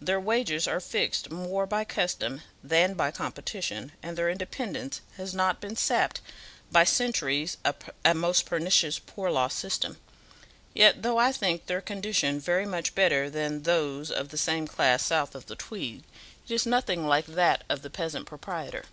[0.00, 5.60] Their wages are fixed more by custom than by competition, and their independence has not
[5.60, 6.20] been sapped
[6.72, 9.98] by centuries of a most pernicious poor law system;
[10.74, 15.04] yet, though I think their condition very much better than those of the same class
[15.04, 16.02] south of the Tweed,
[16.48, 18.86] it is nothing like that of the peasant proprietor."